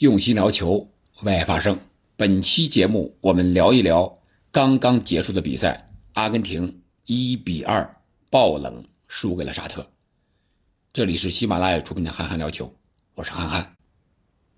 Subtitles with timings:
[0.00, 0.86] 用心聊球，
[1.22, 1.78] 为爱发声。
[2.18, 4.14] 本期节目我们聊一聊
[4.52, 7.96] 刚刚结束的比赛，阿根廷一比二
[8.28, 9.88] 爆冷输给了沙特。
[10.92, 12.66] 这里是喜马拉雅出品的《憨憨聊球》，
[13.14, 13.72] 我是憨憨。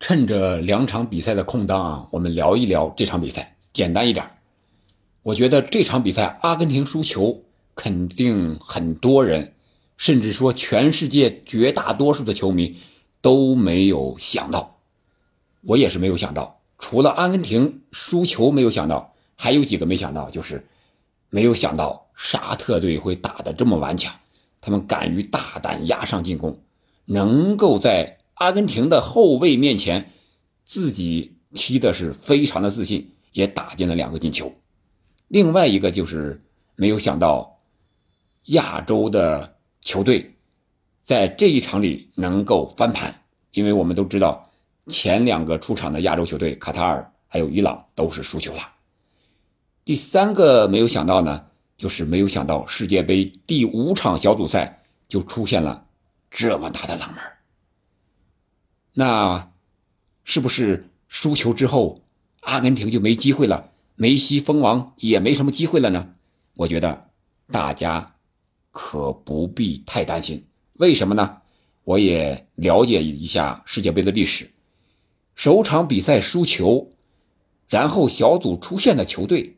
[0.01, 4.29] 趁着两场比赛的空档啊，我们聊一聊这场比赛，简单一点。
[5.23, 7.45] 我觉得这场比赛阿根廷输球，
[7.77, 9.55] 肯定很多人，
[9.97, 12.77] 甚至说全世界绝大多数的球迷
[13.21, 14.78] 都没有想到。
[15.63, 20.67] 我也是没有想到，除了阿根廷输球没有想到，还有几个没想到，就是
[21.31, 24.15] 没有想到沙特队会打得这么顽强，
[24.61, 26.61] 他们敢于大胆压上进攻，
[27.05, 30.13] 能够在阿根廷的后卫面前
[30.65, 34.53] 自己踢的是非常的自信，也打进了两个进球。
[35.27, 36.41] 另外一个就是
[36.77, 37.59] 没有想到
[38.45, 40.35] 亚洲的球队
[41.03, 43.23] 在这一场里能够翻盘，
[43.53, 44.45] 因为我们都知道。
[44.89, 48.61] 前两个出场的亚洲球队卡塔尔还有伊朗都是输球了。
[49.85, 55.87] 第三个没有想到呢，就是没有想到世界杯第五场小组赛就出现了
[56.31, 57.19] 这么大的冷门。
[58.93, 59.51] 那
[60.25, 62.03] 是不是输球之后，
[62.41, 63.71] 阿根廷就没机会了？
[63.95, 66.15] 梅西封王也没什么机会了呢？
[66.55, 67.11] 我觉得
[67.51, 68.15] 大家
[68.71, 70.45] 可不必太担心。
[70.75, 71.41] 为什么呢？
[71.85, 74.51] 我也了解一下世界杯的历史。
[75.39, 76.91] 首场比赛输球，
[77.69, 79.57] 然后小组出线的球队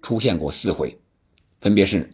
[0.00, 0.98] 出现过四回，
[1.60, 2.10] 分别是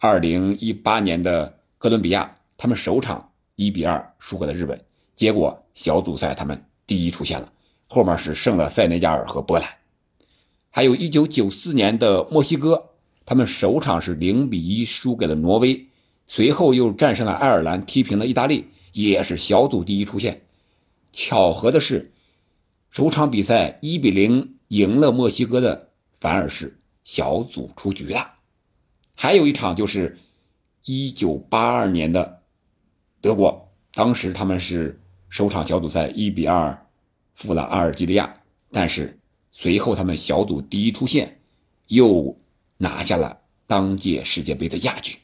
[0.00, 4.78] 2018年的哥伦比亚，他们首场1比2输给了日本，
[5.16, 7.50] 结果小组赛他们第一出现了，
[7.88, 9.66] 后面是胜了塞内加尔和波兰。
[10.68, 12.90] 还有1994年的墨西哥，
[13.24, 15.86] 他们首场是0比1输给了挪威，
[16.26, 20.42] 随后又战胜了爱尔兰，踢平了意大利，也是小组第一出线。
[21.12, 22.10] 巧合的是。
[22.92, 25.88] 首场比赛一比零赢了墨西哥的，
[26.20, 28.34] 反而是小组出局了。
[29.14, 30.18] 还有一场就是
[30.84, 32.42] 一九八二年的
[33.22, 35.00] 德国，当时他们是
[35.30, 36.86] 首场小组赛一比二
[37.34, 38.30] 负了阿尔及利亚，
[38.70, 39.18] 但是
[39.52, 41.40] 随后他们小组第一出线，
[41.86, 42.38] 又
[42.76, 45.16] 拿下了当届世界杯的亚军。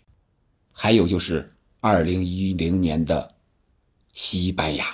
[0.73, 1.47] 还有就是
[1.81, 3.35] 二零一零年的
[4.15, 4.87] 西班牙。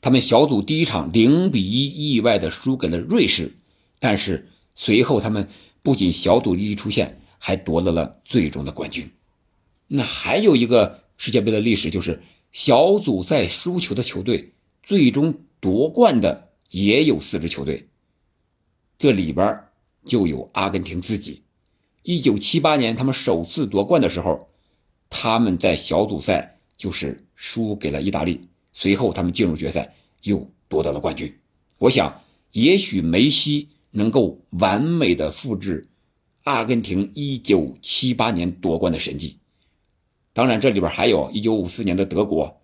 [0.00, 3.54] 他们小组第一场零比一意外的输给了瑞士，
[3.98, 5.48] 但是随后他们
[5.82, 9.10] 不仅小组第一出现，还夺得了最终的冠军。
[9.86, 12.22] 那还有一个世界杯的历史，就是
[12.52, 17.88] 小组赛输球的球队最终夺冠的也有四支球队，
[18.98, 19.64] 这里边
[20.04, 21.42] 就有阿根廷自己。
[22.02, 24.48] 一九七八年他们首次夺冠的时候，
[25.10, 28.48] 他们在小组赛就是输给了意大利。
[28.80, 31.36] 随后，他们进入决赛，又夺得了冠军。
[31.78, 32.22] 我想，
[32.52, 35.88] 也许梅西能够完美的复制
[36.44, 39.36] 阿根廷1978年夺冠的神迹。
[40.32, 42.60] 当然，这里边还有1954年的德国，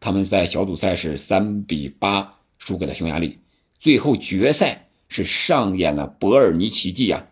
[0.00, 2.26] 他们在小组赛是3比8
[2.58, 3.38] 输给了匈牙利，
[3.78, 7.28] 最后决赛是上演了伯尔尼奇迹呀，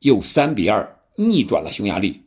[0.00, 0.86] 又3比2
[1.16, 2.20] 逆转了匈牙利，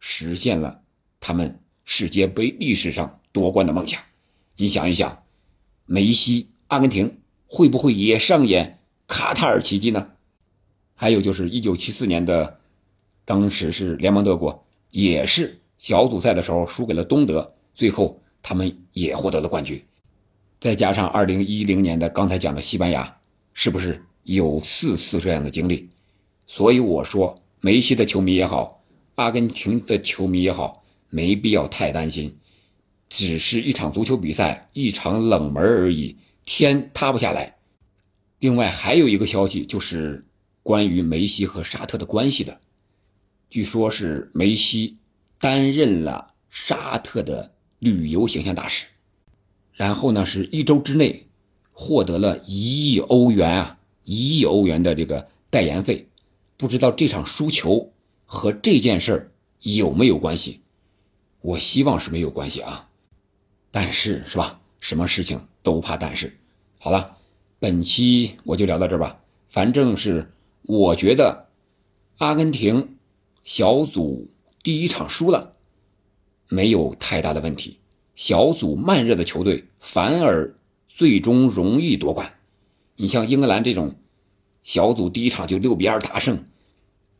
[0.00, 0.82] 实现了
[1.18, 3.98] 他们世界杯历史上夺冠的梦想。
[4.56, 5.22] 你想一想，
[5.86, 10.12] 梅西，阿根廷会不会也上演卡塔尔奇迹呢？
[10.94, 12.60] 还有就是一九七四年的，
[13.24, 19.82] 当时是联盟德国，也是小组赛的时候输给了东德，最后他们也获得了冠军。
[20.60, 23.16] 再加上二零一零年的刚才讲的西班牙，
[23.52, 25.88] 是不是有四次这样的经历？
[26.46, 28.84] 所以我说，梅西的球迷也好，
[29.16, 32.38] 阿根廷的球迷也好，没必要太担心。
[33.12, 37.56] 只是一场足球比赛，一场冷门而已，天塌不下来。
[38.38, 40.24] 另外还有一个消息，就是
[40.62, 42.58] 关于梅西和沙特的关系的。
[43.50, 44.96] 据说是梅西
[45.38, 48.86] 担任了沙特的旅游形象大使，
[49.74, 51.26] 然后呢是一周之内
[51.70, 56.08] 获得了一亿欧元啊，一亿欧元的这个代言费。
[56.56, 57.92] 不知道这场输球
[58.24, 60.62] 和这件事有没有关系？
[61.42, 62.88] 我希望是没有关系啊。
[63.72, 64.60] 但是是吧？
[64.78, 66.38] 什么事情都怕但是。
[66.78, 67.16] 好了，
[67.58, 69.18] 本期我就聊到这儿吧。
[69.48, 70.32] 反正是
[70.62, 71.48] 我觉得，
[72.18, 72.96] 阿根廷
[73.44, 74.28] 小组
[74.62, 75.54] 第一场输了，
[76.48, 77.78] 没有太大的问题。
[78.14, 80.54] 小组慢热的球队反而
[80.88, 82.34] 最终容易夺冠。
[82.96, 83.94] 你像英格兰这种，
[84.62, 86.44] 小组第一场就六比二大胜，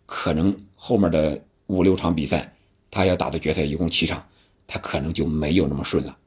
[0.04, 2.54] 可能后面的五六场比赛，
[2.90, 4.28] 他要打的决赛一共七场，
[4.66, 6.19] 他可能就没有那么顺了。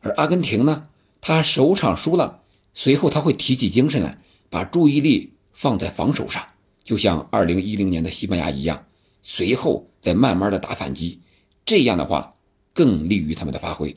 [0.00, 0.88] 而阿根廷呢，
[1.20, 2.42] 他首场输了，
[2.72, 4.18] 随后他会提起精神来，
[4.48, 6.44] 把注意力放在防守上，
[6.84, 8.84] 就像二零一零年的西班牙一样，
[9.22, 11.20] 随后再慢慢的打反击。
[11.66, 12.32] 这样的话，
[12.72, 13.94] 更利于他们的发挥，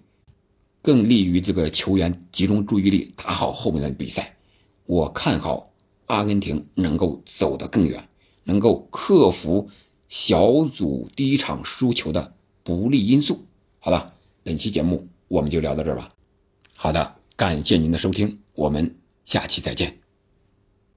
[0.81, 4.35] 更利于这个球员集中注意力打好后面的比赛。
[4.85, 5.71] 我看好
[6.07, 8.09] 阿根廷能够走得更远，
[8.43, 9.69] 能够克服
[10.09, 12.33] 小组第一场输球的
[12.63, 13.45] 不利因素。
[13.79, 14.13] 好了，
[14.43, 16.09] 本期节目我们就聊到这儿吧。
[16.75, 18.93] 好的，感谢您的收听，我们
[19.23, 20.00] 下期再见。